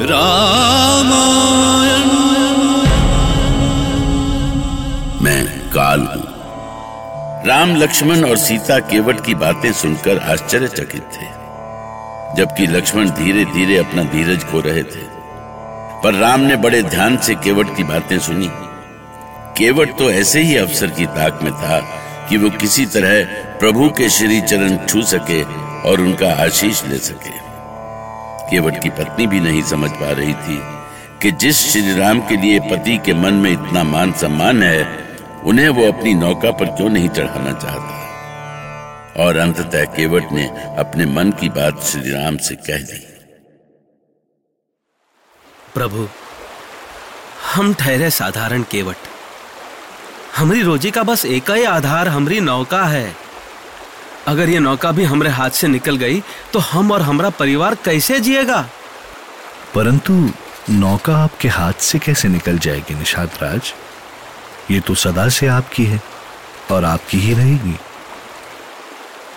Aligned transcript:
रामायण। 0.00 0.76
मैं 5.24 5.70
काल 5.70 6.00
हूँ। 6.00 6.36
राम, 7.46 7.76
लक्ष्मण 7.76 8.24
और 8.24 8.36
सीता 8.36 8.78
केवट 8.78 9.24
की 9.24 9.34
बातें 9.34 9.72
सुनकर 9.72 10.18
आश्चर्यचकित 10.18 11.02
थे। 11.02 11.46
जबकि 12.36 12.66
लक्ष्मण 12.66 13.10
धीरे 13.10 13.44
धीरे 13.44 13.78
अपना 13.78 14.02
धीरज 14.02 14.44
खो 14.44 14.60
रहे 14.60 14.82
थे। 14.82 15.16
पर 16.04 16.14
राम 16.14 16.40
ने 16.40 16.56
बड़े 16.56 16.82
ध्यान 16.82 17.16
से 17.16 17.34
केवट 17.34 17.76
की 17.76 17.84
बातें 17.84 18.18
सुनी। 18.18 18.50
केवट 19.58 19.98
तो 19.98 20.10
ऐसे 20.10 20.40
ही 20.40 20.56
अवसर 20.56 20.86
की 20.86 21.06
ताक 21.06 21.40
में 21.42 21.52
था 21.52 21.80
कि 22.28 22.36
वो 22.36 22.50
किसी 22.50 22.86
तरह 22.86 23.24
प्रभु 23.58 23.88
के 23.88 24.10
श्री 24.10 24.40
चरण 24.40 24.76
छू 24.86 25.02
सके 25.02 25.42
और 25.90 26.00
उनका 26.00 26.44
आशीष 26.44 26.84
ले 26.84 26.98
सके। 26.98 27.45
केवट 28.50 28.82
की 28.82 28.90
पत्नी 28.90 29.26
भी 29.26 29.40
नहीं 29.40 29.62
समझ 29.62 29.90
पा 29.90 30.10
रही 30.12 30.34
थी 30.34 30.76
कि 31.22 31.32
जिस 31.32 31.72
श्री 31.72 31.98
राम 31.98 32.20
के 32.20 32.36
लिए 32.36 32.60
पति 32.60 32.98
के 32.98 33.14
मन 33.14 33.34
में 33.34 33.50
इतना 33.50 33.84
मान 33.84 34.12
सम्मान 34.12 34.62
है, 34.62 35.06
उन्हें 35.44 35.68
वो 35.68 35.92
अपनी 35.92 36.14
नौका 36.14 36.50
पर 36.50 36.64
क्यों 36.64 36.90
नहीं 36.90 37.08
चढ़ाना 37.08 37.52
चाहता? 37.52 37.96
और 39.18 39.36
अंततः 39.36 39.84
केवट 39.84 40.32
ने 40.32 40.46
अपने 40.78 41.06
मन 41.06 41.30
की 41.30 41.48
बात 41.48 41.82
श्री 41.82 42.10
राम 42.10 42.36
से 42.36 42.54
कह 42.54 42.78
दी। 42.78 42.98
प्रभु, 45.74 46.08
हम 47.54 47.74
ठहरे 47.74 48.10
साधारण 48.10 48.62
केवट। 48.62 48.96
हमारी 50.36 50.62
रोजी 50.62 50.90
का 50.90 51.02
बस 51.02 51.26
एक 51.26 51.50
ही 51.50 51.64
आधार, 51.64 52.08
हमारी 52.08 52.40
नौका 52.40 52.84
है। 52.84 53.25
अगर 54.28 54.48
ये 54.48 54.58
नौका 54.58 54.90
भी 54.92 55.04
हमारे 55.04 55.30
हाथ 55.30 55.50
से 55.50 55.68
निकल 55.68 55.96
गई 55.96 56.22
तो 56.52 56.58
हम 56.58 56.90
और 56.92 57.02
हमारा 57.02 57.30
परिवार 57.30 57.74
कैसे 57.84 58.20
जिएगा? 58.20 58.68
परंतु 59.74 60.12
नौका 60.70 61.16
आपके 61.16 61.48
हाथ 61.48 61.72
से 61.72 61.98
कैसे 61.98 62.28
निकल 62.28 62.58
जाएगी 62.58 62.94
निषाद 62.94 63.30
राज 63.42 63.72
ये 64.70 64.80
तो 64.80 64.94
सदा 64.94 65.28
से 65.28 65.46
आपकी 65.46 65.84
है 65.84 66.00
और 66.70 66.84
आपकी 66.84 67.18
ही 67.18 67.34
रहेगी। 67.34 67.76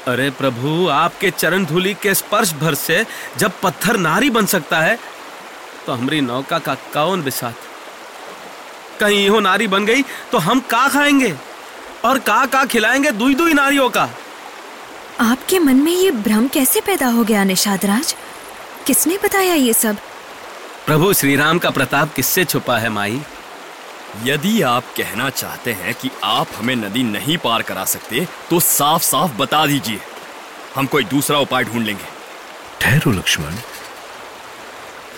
अरे 0.07 0.29
प्रभु 0.29 0.87
आपके 0.89 1.29
चरण 1.31 1.65
धूलि 1.65 1.93
के 1.93 2.13
स्पर्श 2.13 2.53
भर 2.53 2.73
से 2.73 3.05
जब 3.37 3.51
पत्थर 3.63 3.97
नारी 3.97 4.29
बन 4.29 4.45
सकता 4.45 4.79
है 4.79 4.97
तो 5.85 5.93
हमारी 5.93 6.21
नौका 6.21 6.59
का 6.59 6.75
कौन 6.93 7.23
बिसात 7.23 7.55
कहीं 8.99 9.25
यो 9.27 9.39
नारी 9.39 9.67
बन 9.67 9.85
गई 9.85 10.01
तो 10.31 10.37
हम 10.37 10.59
का 10.59 10.87
खाएँगे? 10.87 11.33
और 12.05 12.19
का 12.19 12.45
का 12.45 12.65
खिलाएँगे 12.65 13.11
दुई 13.11 13.35
दुई 13.35 13.53
नारियों 13.53 13.89
का? 13.89 14.09
आपके 15.21 15.59
मन 15.59 15.75
में 15.75 15.91
ये 15.91 16.11
भ्रम 16.11 16.47
कैसे 16.47 16.81
पैदा 16.81 17.07
हो 17.07 17.23
गया 17.23 17.43
निषाद 17.43 17.85
राज 17.85 18.15
किसने 18.87 19.17
बताया 19.23 19.53
ये 19.53 19.73
सब? 19.73 19.97
प्रभु 20.85 21.13
श्री 21.13 21.35
राम 21.35 21.59
का 21.59 21.69
प्रताप 21.69 22.13
किससे 22.13 22.45
छुपा 22.45 22.77
है 22.77 22.89
माई? 22.89 23.21
यदि 24.23 24.61
आप 24.61 24.83
कहना 24.97 25.29
चाहते 25.29 25.73
हैं 25.73 25.93
कि 25.93 26.11
आप 26.23 26.47
हमें 26.55 26.75
नदी 26.75 27.03
नहीं 27.03 27.37
पार 27.37 27.61
करा 27.61 27.85
सकते 27.85 28.27
तो 28.49 28.59
साफ़ 28.59 29.03
साफ़ 29.03 29.37
बता 29.37 29.65
दीजिए। 29.65 29.99
हम 30.75 30.85
कोई 30.85 31.03
दूसरा 31.03 31.39
उपाय 31.39 31.63
ढूंढ 31.63 31.85
लेंगे। 31.85 32.05
ठहरो 32.81 33.11
लक्ष्मण। 33.11 33.55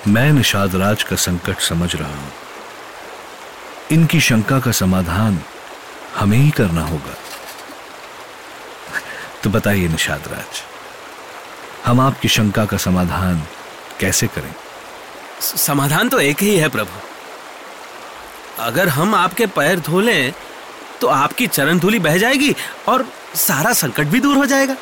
मैं 0.07 0.31
निषाद 0.33 0.75
राज 0.75 1.03
का 1.03 1.15
संकट 1.15 1.59
समझ 1.59 1.95
रहा 1.95 2.15
हूँ। 2.15 2.31
इनकी 3.91 4.19
शंका 4.21 4.59
का 4.59 4.71
समाधान 4.71 5.41
हमें 6.15 6.37
ही 6.37 6.49
करना 6.51 6.85
होगा। 6.85 7.17
तो 9.43 9.49
बताइए 9.49 9.87
निषाद 9.87 10.27
राज 10.27 10.61
हम 11.85 11.99
आपकी 11.99 12.27
शंका 12.27 12.65
का 12.65 12.77
समाधान 12.77 13.41
कैसे 13.99 14.27
करें? 14.27 14.53
समाधान 15.41 16.09
तो 16.09 16.19
एक 16.19 16.41
ही 16.41 16.55
है 16.57 16.69
प्रभु। 16.69 16.99
अगर 18.63 18.87
हम 18.89 19.15
आपके 19.15 19.45
पैर 19.55 19.79
धो 19.79 19.99
लें 19.99 20.33
तो 21.01 21.07
आपकी 21.07 21.47
चरण 21.47 21.79
धूली 21.79 21.99
बह 21.99 22.17
जाएगी 22.17 22.53
और 22.87 23.05
सारा 23.35 23.71
संकट 23.73 24.07
भी 24.07 24.19
दूर 24.19 24.37
हो 24.37 24.45
जाएगा। 24.45 24.75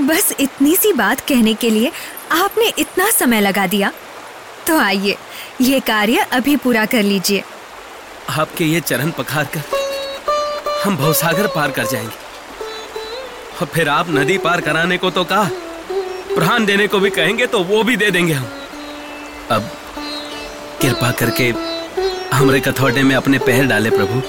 बस 0.00 0.32
इतनी 0.40 0.74
सी 0.76 0.92
बात 0.92 1.20
कहने 1.20 1.54
के 1.54 1.70
लिए 1.70 1.92
आपने 2.32 2.72
इतना 2.78 3.10
समय 3.10 3.40
लगा 3.40 3.66
दिया। 3.66 3.92
तो 4.66 4.78
आइए 4.78 5.16
ये 5.60 5.80
कार्य 5.80 6.26
अभी 6.32 6.56
पूरा 6.56 6.84
कर 6.86 7.02
लीजिए। 7.02 7.44
आपके 8.30 8.64
ये 8.64 8.80
चरण 8.80 9.10
पखार 9.10 9.48
कर 9.56 9.62
हम 10.84 10.96
भवसागर 10.96 11.46
पार 11.46 11.70
कर 11.70 11.86
जाएँगे। 11.86 12.23
और 13.60 13.66
फिर 13.66 13.88
आप 13.88 14.06
नदी 14.10 14.38
पार 14.38 14.60
कराने 14.60 14.98
को 14.98 15.10
तो 15.10 15.24
कहा। 15.24 15.50
प्राण 16.34 16.64
देने 16.64 16.86
को 16.86 16.98
भी 16.98 17.10
कहेंगे 17.10 17.46
तो 17.46 17.62
वो 17.64 17.82
भी 17.82 17.96
दे 17.96 18.10
देंगे 18.10 18.32
हम। 18.32 18.46
अब 19.50 19.70
कृपा 20.82 21.10
करके 21.10 21.54
हमरे 22.36 22.60
कथौटे 22.60 23.02
में 23.02 23.16
अपने 23.16 23.38
पैर 23.38 23.66
डाले 23.66 23.90
प्रभु। 23.90 24.22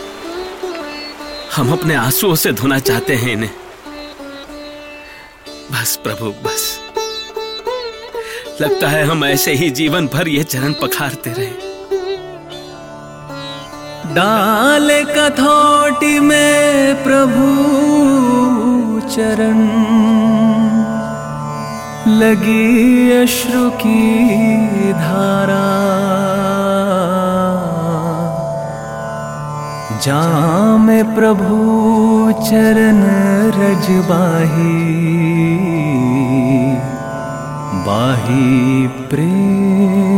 हम 1.56 1.72
अपने 1.72 1.96
आंसुओं 1.96 2.36
से 2.36 2.52
धोना 2.52 2.80
चाहते 2.80 3.16
हैं 3.16 3.32
इन्हें। 3.32 3.52
बस 5.72 6.00
प्रभु, 6.04 6.26
बस। 6.26 6.80
लगता 8.62 8.88
है 8.88 9.04
हम 9.04 9.26
ऐसे 9.26 9.54
ही 9.54 9.70
जीवन 9.70 10.08
भर 10.08 10.28
ये 10.28 10.44
चरण 10.44 10.74
पखारते 10.74 11.30
रहे। 11.30 11.54
डाले 14.14 15.04
कथौटी 15.04 16.20
में 16.20 17.04
प्रभु। 17.04 18.85
चरण 19.00 19.60
लगी 22.08 23.12
अश्रु 23.12 23.70
की 23.70 24.02
धारा। 24.94 25.66
जाम 30.06 30.88
प्रभु 31.16 31.56
चरण 32.42 33.00
रजबाही 33.58 34.76
बाही 37.88 38.88
प्रेम। 38.88 40.15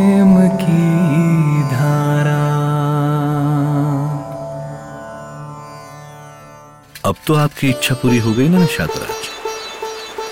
अब 7.07 7.15
तो 7.27 7.33
आपकी 7.33 7.69
इच्छा 7.69 7.95
पूरी 7.95 8.17
हो 8.17 8.31
गई 8.33 8.47
ना 8.49 8.59
निषाद 8.59 8.91
राज 8.97 9.27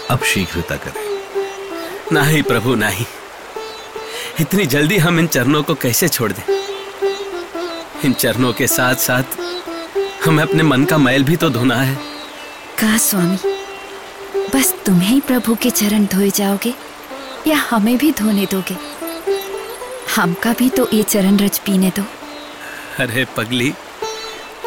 अब 0.10 0.24
शीघ्रता 0.24 0.76
करें। 0.76 1.04
नहीं 2.12 2.42
प्रभु 2.44 2.76
नहीं 2.76 3.06
इतनी 4.40 4.66
जल्दी 4.66 4.98
हम 4.98 5.20
इन 5.20 5.28
चरणों 5.28 5.64
को 5.64 5.76
कैसे 5.76 6.08
छोड़ 6.08 6.32
दें? 6.32 6.44
इन 8.06 8.14
चरणों 8.14 8.54
के 8.54 8.68
साथ 8.68 8.96
साथ 8.96 9.38
हमें 10.26 10.44
अपने 10.44 10.64
मन 10.64 10.86
का 10.86 10.98
मैल 10.98 11.24
भी 11.24 11.36
तो 11.36 11.50
धोना 11.50 11.76
है। 11.76 11.96
कहा 12.80 12.98
स्वामी? 12.98 13.38
बस 14.56 14.74
तुम्हें 14.86 15.10
ही 15.10 15.20
प्रभु 15.22 15.56
के 15.56 15.70
चरण 15.70 16.06
धोए 16.06 16.30
जाओगे 16.30 16.74
या 17.48 17.58
हमें 17.70 17.98
भी 17.98 18.12
धोने 18.12 18.46
दोगे? 18.46 18.78
हमका 20.16 20.54
भी 20.54 20.70
तो 20.70 20.90
ये 20.94 21.04
चरण 21.04 21.38
रज 21.38 21.60
पीने 21.60 21.90
दो। 21.90 22.04
अरे 23.00 23.26
पगली 23.38 23.74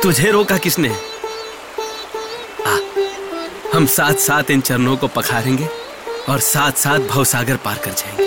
तुझे 0.02 0.30
रोका 0.30 0.58
किसने? 0.58 0.88
आ, 0.88 1.07
हम 3.78 3.86
साथ 3.86 4.14
साथ 4.14 4.50
इन 4.50 4.60
चरणों 4.60 4.96
को 4.96 5.08
पखारेंगे 5.08 5.68
और 6.28 6.40
साथ 6.40 6.72
साथ 6.72 6.98
भवसागर 6.98 7.56
पार 7.56 7.78
कर 7.78 7.90
जाएँगे। 7.90 8.24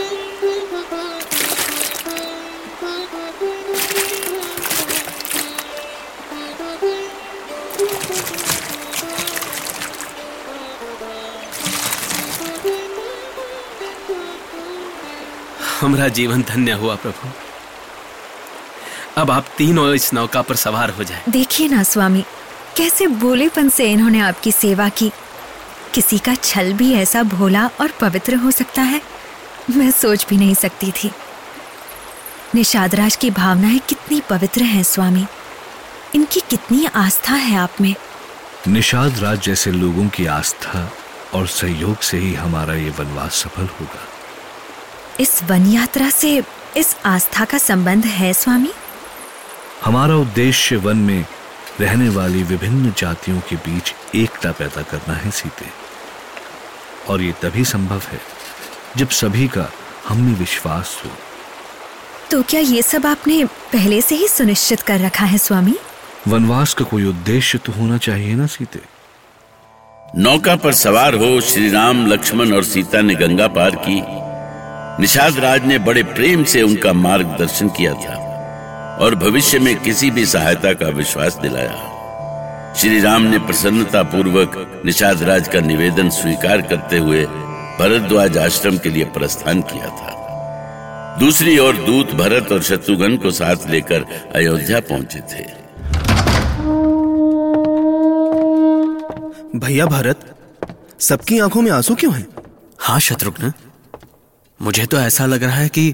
हमारा 15.80 16.08
जीवन 16.08 16.42
धन्य 16.42 16.72
हुआ, 16.72 16.96
प्रभु। 16.96 17.30
अब 19.18 19.32
आप 19.32 19.46
तीनों 19.58 19.94
इस 19.94 20.14
नौका 20.14 20.42
पर 20.42 20.56
सवार 20.56 20.90
हो 20.90 21.04
जाए। 21.04 21.24
देखिए 21.30 21.68
ना, 21.68 21.84
स्वामी, 21.84 22.26
कैसे 22.78 23.08
भोलेपन 23.08 23.70
से 23.70 23.92
इन्होंने 23.92 24.20
आपकी 24.20 24.52
सेवा 24.52 24.90
की। 24.90 25.12
किसी 25.94 26.18
का 26.18 26.36
छल 26.36 26.74
भी 26.74 26.94
ऐसा 26.94 27.24
भोला 27.24 27.68
और 27.68 27.92
पवित्र 27.92 28.36
हो 28.36 28.52
सकता 28.52 28.82
है? 28.82 29.02
मैं 29.70 29.92
सोच 29.92 30.26
भी 30.30 30.38
नहीं 30.38 30.56
सकती 30.56 30.92
थी। 30.92 31.12
निषादराज 32.56 33.16
की 33.16 33.32
भावनाएँ 33.32 33.80
कितनी 33.80 34.22
पवित्र 34.30 34.64
हैं 34.64 34.84
स्वामी। 34.84 35.26
इनकी 36.16 36.40
कितनी 36.50 36.86
आस्था 36.86 37.34
है 37.34 37.56
आप 37.56 37.72
में। 37.82 37.96
निषाद 38.68 39.20
राज 39.20 39.42
जैसे 39.42 39.72
लोगों 39.72 40.10
की 40.10 40.26
आस्था 40.26 40.92
और 41.34 41.48
सहयोग 41.48 42.02
से 42.02 42.18
ही 42.18 42.34
हमारा 42.34 42.74
ये 42.74 42.90
वनवास 42.90 43.36
सफल 43.36 43.66
होगा। 43.66 44.08
इस 45.20 45.44
वन 45.44 45.68
यात्रा 45.68 46.10
से 46.10 46.44
इस 46.78 46.96
आस्था 47.06 47.46
का 47.46 47.58
संबंध 47.58 48.06
है 48.06 48.34
स्वामी? 48.34 48.72
हमारा 49.86 50.16
उद्देश्य 50.16 50.76
वन 50.76 50.98
में 50.98 51.26
रहने 51.80 52.10
वाली 52.10 52.44
विभिन्न 52.44 52.94
जातियों 52.98 53.40
के 53.40 53.56
बीच 53.56 53.94
एकता 54.16 54.52
पैदा 54.52 54.82
करना 54.82 55.14
है 55.14 55.32
सीते। 55.32 55.81
और 57.12 57.22
ये 57.22 57.34
तभी 57.42 57.66
संभव 57.66 58.02
है 58.12 58.20
जब 58.98 59.10
सभी 59.10 59.48
का 59.48 59.70
हम 60.08 60.22
में 60.22 60.34
विश्वास 60.36 61.02
हो। 61.06 61.12
तो 62.32 62.42
क्या 62.42 62.60
ये 62.60 62.82
सब 62.82 63.06
आपने 63.06 63.44
पहले 63.46 64.02
से 64.02 64.16
ही 64.16 64.28
सुनिश्चित 64.28 64.82
कर 64.82 65.00
रखा 65.00 65.26
है 65.26 65.38
स्वामी? 65.38 65.76
वनवास 66.28 66.74
का 66.74 66.86
कोई 66.86 67.06
उद्देश्य 67.06 67.58
तो 67.58 67.72
होना 67.72 67.98
चाहिए 67.98 68.36
ना 68.36 68.46
सीते? 68.46 68.80
नौका 70.18 70.56
पर 70.56 70.74
सवार 70.74 71.16
हो 71.16 71.42
श्री 71.42 71.70
राम 71.70 72.06
लक्ष्मण 72.08 72.54
और 72.54 72.64
सीता 72.64 73.02
ने 73.02 73.16
गंगा 73.16 73.48
पार 73.48 73.76
की। 73.76 74.02
निषाद 75.02 75.40
राज 75.40 75.66
ने 75.66 75.78
बड़े 75.80 76.04
प्रेम 76.04 76.44
से 76.44 76.62
उनका 76.62 76.94
मार्गदर्शन 76.94 77.70
किया 77.70 77.94
था 77.94 78.16
और 79.02 79.16
भविष्य 79.16 79.60
में 79.60 79.76
किसी 79.80 80.12
भी 80.12 80.26
सहायता 80.26 80.74
का 80.74 80.90
विश्वास 80.98 81.36
दिलाया। 81.36 81.91
श्री 82.78 83.00
राम 83.02 83.22
ने 83.22 83.40
प्रसन्नता 83.40 84.02
पूर्वक 84.04 84.82
निषाद 84.86 85.24
राज 85.24 85.48
का 85.48 85.60
निवेदन 85.60 86.10
स्वीकार 86.10 86.62
करते 86.62 86.98
हुए 86.98 87.26
भरद्वाज 87.80 88.38
आश्रम 88.38 88.78
के 88.78 88.90
लिए 88.90 89.06
प्रस्थान 89.06 89.62
किया 89.62 89.90
था। 89.90 91.18
दूसरी 91.20 91.58
ओर 91.60 91.76
दूत 91.76 92.12
भरत 92.12 92.52
और 92.52 92.62
शत्रुघ्न 92.64 93.18
को 93.18 93.32
साथ 93.32 93.70
लेकर 93.70 94.06
अयोध्या 94.36 94.80
पहुँचे 94.80 95.20
थे। 95.20 95.44
भैया 99.60 99.86
भरत 99.86 100.20
सबकी 101.00 101.40
आँखों 101.40 101.62
में 101.62 101.72
आँसू 101.72 101.96
क्यों 101.96 102.14
हैं? 102.14 102.28
हाँ 102.80 103.00
शत्रुघ्न। 103.00 103.54
मुझे 104.62 104.86
तो 104.86 104.98
ऐसा 104.98 105.26
लग 105.26 105.44
रहा 105.44 105.56
है 105.56 105.70
कि 105.70 105.94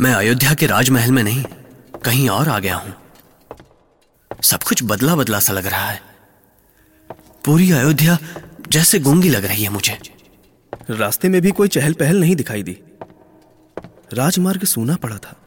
मैं 0.00 0.14
अयोध्या 0.14 0.54
के 0.54 0.66
राजमहल 0.66 1.10
में 1.10 1.22
नहीं 1.22 1.44
कहीं 2.04 2.28
और 2.28 2.48
आ 2.48 2.58
गया 2.58 2.76
हूँ। 2.76 2.94
सब 4.42 4.62
कुछ 4.62 4.82
बदला 4.82 5.16
बदला 5.16 5.40
सा 5.40 5.52
लग 5.52 5.66
रहा 5.66 5.90
है। 5.90 6.00
पूरी 7.44 7.70
अयोध्या 7.72 8.18
जैसे 8.68 8.98
गूँगी 8.98 9.28
लग 9.28 9.44
रही 9.44 9.62
है 9.62 9.68
मुझे। 9.68 10.00
रास्ते 10.90 11.28
में 11.28 11.42
भी 11.42 11.50
कोई 11.50 11.68
चहल 11.68 11.92
पहल 11.92 12.20
नहीं 12.20 12.36
दिखाई 12.36 12.62
दी। 12.62 12.78
राजमार्ग 14.12 14.64
सूना 14.64 14.96
पड़ा 14.96 15.18
था। 15.18 15.46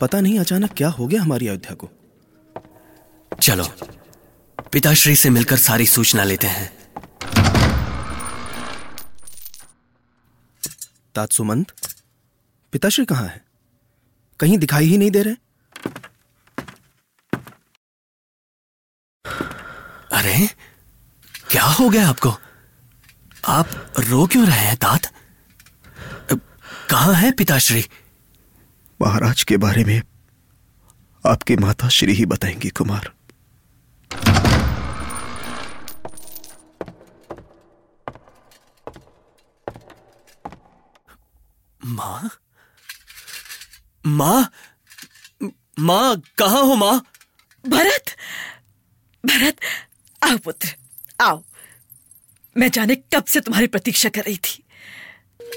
पता 0.00 0.20
नहीं 0.20 0.38
अचानक 0.38 0.72
क्या 0.72 0.88
हो 0.88 1.06
गया 1.06 1.22
हमारी 1.22 1.48
अयोध्या 1.48 1.74
को। 1.74 1.90
चलो 3.42 3.64
पिताश्री 4.72 5.16
से 5.16 5.30
मिलकर 5.30 5.56
सारी 5.56 5.86
सूचना 5.86 6.24
लेते 6.24 6.46
हैं। 6.46 6.72
तात्सुमंत 11.14 11.72
पिताश्री 12.72 13.04
कहाँ 13.04 13.26
है? 13.26 13.44
कहीं 14.40 14.58
दिखाई 14.58 14.86
ही 14.86 14.98
नहीं 14.98 15.10
दे 15.10 15.22
रहे? 15.22 15.34
अरे 20.20 20.46
क्या 21.50 21.64
हो 21.64 21.88
गया 21.90 22.08
आपको? 22.08 22.30
आप 23.48 23.68
रो 24.08 24.26
क्यों 24.26 24.46
रहे 24.46 24.66
हैं 24.66 24.76
तात 24.76 25.06
कहाँ 26.90 27.14
है 27.14 27.30
पिताश्री? 27.32 27.84
महाराज 29.02 29.42
के 29.44 29.56
बारे 29.56 29.84
में 29.84 30.00
आपकी 31.24 31.56
माता 31.56 31.88
श्री 31.88 32.12
ही 32.14 32.26
बताएँगी 32.26 32.68
कुमार। 32.68 33.10
माँ? 41.80 42.30
माँ? 44.06 44.50
माँ 45.78 46.16
कहाँ 46.38 46.62
हो 46.62 46.74
माँ? 46.76 47.00
भरत! 47.64 48.16
भरत 49.24 49.60
आओ 50.22 50.36
पुत्र 50.36 50.68
आओ। 51.20 51.42
मैं 52.56 52.70
जाने 52.70 52.94
कब 52.94 53.24
से 53.24 53.40
तुम्हारी 53.40 53.66
प्रतीक्षा 53.66 54.08
कर 54.08 54.20
रही 54.20 54.36
थी। 54.36 54.62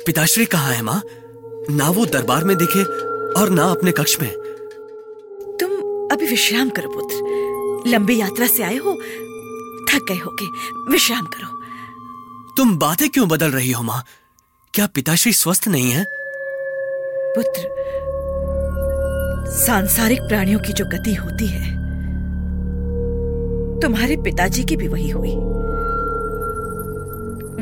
पिताश्री 0.06 0.46
कहाँ 0.46 0.74
है 0.74 0.82
माँ? 0.82 1.02
ना 1.70 1.90
वो 1.90 2.06
दरबार 2.06 2.44
में 2.44 2.58
दिखे 2.58 2.84
और 3.42 3.50
ना 3.50 3.64
अपने 3.64 3.92
कक्ष 3.92 4.20
में। 4.22 4.32
तुम 5.60 5.72
अभी 6.12 6.28
विश्राम 6.28 6.70
करो 6.70 6.90
पुत्र। 6.90 7.90
लंबी 7.90 8.20
यात्रा 8.20 8.48
से 8.48 8.64
आए 8.64 8.78
हो 8.78 8.94
थक 9.90 10.06
गए 10.10 10.18
होगे। 10.18 10.46
विश्राम 10.92 11.26
करो। 11.26 11.64
तुम 12.58 12.78
बातें 12.78 13.10
क्यों 13.10 13.28
बदल 13.30 13.52
रही 13.52 13.72
हो 13.72 13.84
माँ? 13.84 14.06
क्या 14.74 14.88
पिताश्री 14.88 15.34
स्वस्थ 15.34 15.68
नहीं 15.68 15.92
है? 15.92 16.06
पुत्र 17.38 17.84
सांसारिक 19.66 20.22
प्राणियों 20.22 20.60
की 20.60 20.74
जो 20.74 20.86
गति 20.86 21.14
होती 21.14 21.48
है 21.48 21.83
तुम्हारे 23.84 24.16
पिताजी 24.16 24.64
की 24.64 24.76
भी 24.76 24.88
वही 24.88 25.10
हुई। 25.10 25.36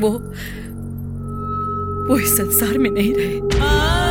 वो 0.02 0.10
वो 2.08 2.18
इस 2.18 2.36
संसार 2.36 2.78
में 2.78 2.90
नहीं 2.90 3.14
रहे। 3.14 3.40
माँ। 3.40 4.02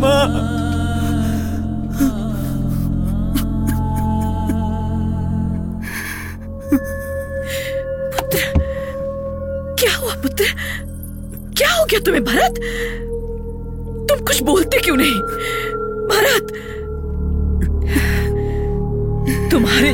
माँ। 0.00 0.56
क्या 9.74 9.96
हुआ 9.96 10.14
पुत्र? 10.14 10.44
क्या 11.56 11.72
हो 11.72 11.84
गया 11.84 12.00
तुम्हें, 12.00 12.24
भरत? 12.24 12.54
तुम 14.08 14.26
कुछ 14.26 14.42
बोलते 14.42 14.78
क्यों 14.78 14.96
नहीं? 14.96 15.20
भरत 16.08 16.59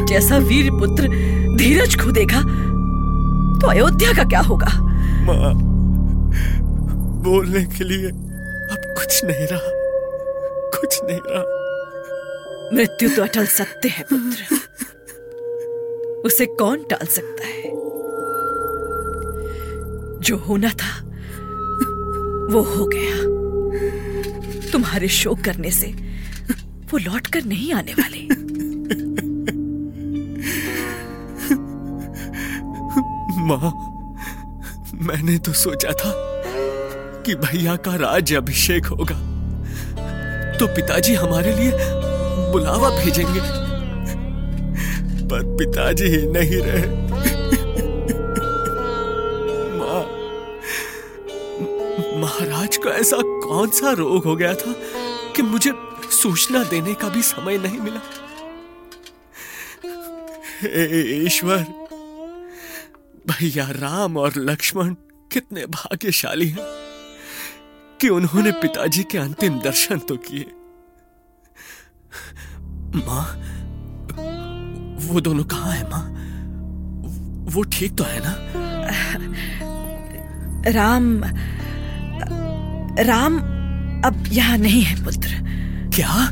जैसा 0.09 0.39
वीर 0.39 0.71
पुत्र 0.71 1.09
धीरज 1.57 1.97
खो 2.01 2.11
देगा 2.11 2.41
तो 3.61 3.69
अयोध्या 3.69 4.13
का 4.13 4.25
क्या 4.25 4.41
होगा? 4.41 4.71
माँ 5.27 5.53
बोलने 7.25 7.63
के 7.67 7.85
लिए 7.85 8.09
अब 8.09 8.81
कुछ 8.99 9.25
नहीं 9.25 9.47
रहा 9.53 9.71
कुछ 10.77 11.01
नहीं 11.05 11.21
रहा। 11.27 11.43
मृत्यु 12.77 13.09
तो 13.17 13.23
अटल 13.23 13.47
सत्य 13.47 13.89
है 13.89 14.05
पुत्र। 14.13 14.41
उसे 16.27 16.47
कौन 16.61 16.85
टाल 16.91 17.07
सकता 17.07 17.47
है? 17.47 17.63
जो 20.21 20.37
होना 20.47 20.71
था 20.81 20.93
वो 22.53 22.61
हो 22.65 22.85
गया। 22.95 23.17
तुम्हारे 24.73 25.09
शोक 25.09 25.41
करने 25.41 25.71
से 25.71 25.89
वो 26.93 26.99
लौट 26.99 27.27
कर 27.27 27.45
नहीं 27.45 27.73
आने 27.75 27.93
वाले। 27.93 28.21
माँ, 33.47 33.71
मैंने 34.95 35.39
तो 35.39 35.53
सोचा 35.53 35.91
था 35.93 36.13
कि 37.23 37.35
भैया 37.35 37.77
का 37.77 37.95
राज 37.95 38.33
अभिषेक 38.35 38.87
होगा। 38.87 39.15
तो 40.59 40.67
पिताजी 40.67 41.15
हमारे 41.15 41.55
लिए 41.55 41.73
बुलावा 42.53 42.91
भेजेंगे। 42.91 43.41
पर 45.29 45.45
पिताजी 45.57 46.05
ही 46.05 46.27
नहीं 46.27 46.61
रहे। 46.63 46.87
माँ, 49.79 50.03
महाराज 52.21 52.77
को 52.77 52.89
ऐसा 52.89 53.17
कौन 53.47 53.71
सा 53.71 53.93
रोग 53.93 54.25
हो 54.25 54.37
गया 54.37 54.55
था 54.55 54.75
कि 55.37 55.43
मुझे 55.43 55.73
सूचना 56.11 56.65
देने 56.65 56.95
का 56.95 57.09
भी 57.09 57.23
समय 57.23 57.59
नहीं 57.59 57.79
मिला? 57.79 58.01
ईश्वर 61.25 61.86
भैया 63.39 63.67
राम 63.71 64.17
और 64.17 64.33
लक्ष्मण 64.37 64.95
कितने 65.33 65.67
भाग्यशाली 65.67 66.49
हैं 66.49 66.65
कि 68.01 68.09
उन्होंने 68.09 68.53
पिताजी 68.53 69.03
के 69.03 69.19
अंतिम 69.19 69.59
दर्शन 69.61 69.99
तो 69.99 70.17
किए। 70.17 70.47
माँ 73.07 73.25
वो 75.07 75.21
दोनों 75.21 75.45
कहाँ 75.45 75.73
हैं 75.73 75.91
माँ? 75.91 76.05
वो 77.53 77.63
ठीक 77.63 77.97
तो 77.99 78.05
है 78.05 78.21
ना? 78.25 78.35
राम 80.71 81.25
राम 83.01 83.39
अब 84.05 84.25
यहाँ 84.29 84.59
नहीं 84.59 84.83
है 84.83 85.05
पुत्र। 85.05 85.29
क्या? 85.97 86.31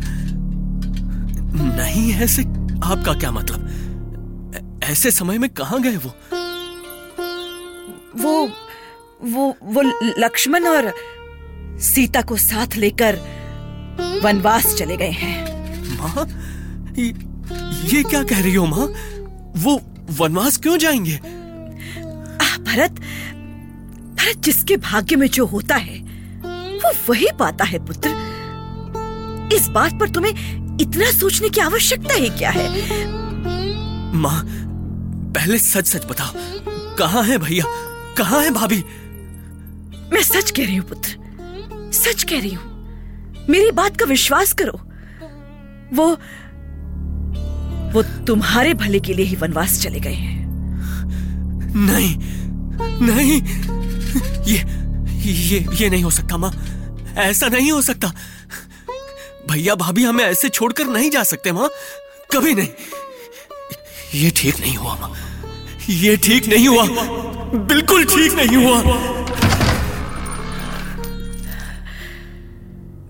नहीं 1.77 2.11
है 2.13 2.27
से 2.27 2.43
आपका 2.85 3.15
क्या 3.15 3.31
मतलब? 3.31 4.81
ऐसे 4.85 5.11
समय 5.11 5.39
में 5.39 5.51
कहा 5.51 5.79
गए 5.79 5.97
वो? 5.97 6.15
वो 8.21 8.49
वो 9.23 9.55
वो 9.63 9.83
लक्ष्मण 10.19 10.67
और 10.67 10.93
सीता 11.81 12.23
को 12.23 12.37
साथ 12.37 12.77
लेकर 12.77 13.17
वनवास 14.25 14.75
चले 14.75 14.97
गए 14.97 15.11
हैं। 15.11 15.99
माँ 15.99 16.27
ये, 16.99 17.07
ये 17.97 18.03
क्या 18.03 18.23
कह 18.23 18.43
रही 18.43 18.55
हो 18.55 18.67
माँ? 18.67 18.87
वो 19.57 19.81
वनवास 20.11 20.57
क्यों 20.57 20.77
जाएँगे? 20.79 21.17
आह, 22.45 22.57
भरत 22.59 23.01
भरत 24.19 24.37
जिसके 24.37 24.77
भाग्य 24.77 25.17
में 25.17 25.27
जो 25.29 25.47
होता 25.47 25.77
है 25.77 25.99
वो 26.79 26.93
वही 27.09 27.29
पाता 27.39 27.65
है 27.65 27.79
पुत्र। 27.87 28.11
इस 29.53 29.69
बात 29.69 29.99
पर 30.01 30.09
तुम्हें 30.09 30.33
इतना 30.81 31.11
सोचने 31.11 31.49
की 31.49 31.61
आवश्यकता 31.61 32.15
ही 32.15 32.29
क्या 32.29 32.51
है? 32.51 32.69
माँ 34.17 34.43
पहले 35.35 35.59
सच 35.59 35.87
सच 35.87 36.07
बताओ 36.07 36.33
कहाँ 36.97 37.23
है 37.25 37.39
भैया? 37.39 37.65
कहाँ 38.19 38.43
है 38.43 38.51
भाभी? 38.51 38.85
मैं 40.13 40.23
सच 40.23 40.51
कह 40.51 40.65
रही 40.65 40.77
हूँ 40.77 40.89
पुत्र। 40.89 41.91
सच 41.93 42.23
कह 42.23 42.41
रही 42.41 42.53
हूँ। 42.55 42.73
मेरी 43.51 43.71
बात 43.71 43.97
का 43.97 44.05
विश्वास 44.07 44.53
करो। 44.53 44.81
वो 45.97 46.07
वो 47.93 48.03
तुम्हारे 48.27 48.75
भले 48.75 49.01
के 49.01 49.15
लिए 49.15 49.27
ही 49.27 49.37
वनवास 49.37 49.83
चले 49.83 50.01
गए 50.01 50.13
हैं। 50.13 50.45
नहीं 51.77 52.17
नहीं। 53.07 53.41
ये 54.47 54.59
ये 55.31 55.67
ये 55.75 55.91
नहीं 55.91 56.03
हो 56.05 56.11
सकता 56.11 56.37
माँ। 56.37 56.53
ऐसा 57.19 57.49
नहीं 57.49 57.73
हो 57.73 57.83
सकता। 57.83 58.13
भैया 59.51 59.75
भाभी 59.75 60.05
हमें 60.05 60.25
ऐसे 60.25 60.49
छोड़कर 60.49 60.87
नहीं 60.87 61.11
जा 61.11 61.23
सकते 61.23 61.53
माँ। 61.53 61.69
कभी 62.33 62.55
नहीं। 62.55 62.69
ये 64.15 64.31
ठीक 64.37 64.61
नहीं 64.61 64.77
हुआ 64.77 64.95
माँ। 64.95 65.15
ये 65.91 66.17
ठीक 66.17 66.47
नहीं 66.47 66.69
हुआ। 66.69 66.87
बिल्कुल 67.55 68.05
ठीक 68.05 68.33
नहीं 68.33 68.65
हुआ। 68.65 68.83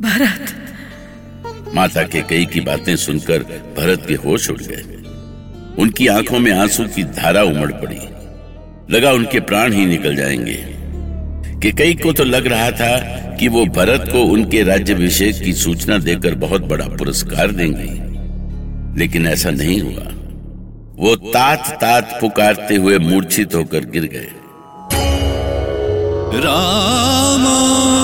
भरत। 0.00 0.54
माता 1.74 2.02
के 2.02 2.20
कई 2.20 2.46
की 2.46 2.60
बातें 2.60 2.96
सुनकर 2.96 3.38
भरत 3.78 4.04
के 4.08 4.14
होश 4.14 4.50
उड़ 4.50 4.60
गए। 4.60 4.82
उनकी 5.82 6.06
आँखों 6.06 6.38
में 6.38 6.52
आँसू 6.52 6.84
की 6.84 7.02
धारा 7.02 7.42
उमड़ 7.42 7.72
पड़ी। 7.72 8.00
लगा 8.96 9.12
उनके 9.12 9.40
प्राण 9.40 9.72
ही 9.72 9.86
निकल 9.86 10.16
जाएँगे। 10.16 10.74
कि 11.60 11.72
कई 11.72 11.94
को 11.94 12.12
तो 12.12 12.24
लग 12.24 12.46
रहा 12.46 12.70
था 12.70 12.96
कि 13.40 13.48
वो 13.48 13.66
भरत 13.66 14.08
को 14.12 14.18
उनके 14.18 14.62
राज्य 14.62 14.70
राज्यभिषेक 14.70 15.42
की 15.42 15.52
सूचना 15.52 15.98
देकर 15.98 16.34
बहुत 16.34 16.62
बड़ा 16.62 16.86
पुरस्कार 16.88 17.50
देंगे। 17.50 18.14
लेकिन 18.98 19.26
ऐसा 19.26 19.50
नहीं 19.50 19.80
हुआ। 19.80 20.23
वो 20.98 21.14
तात 21.16 21.78
तात 21.80 22.18
पुकारते 22.20 22.74
हुए 22.76 22.98
मूर्छित 22.98 23.54
होकर 23.54 23.84
गिर 23.84 24.04
गए। 24.04 24.28
रामा। 26.40 28.03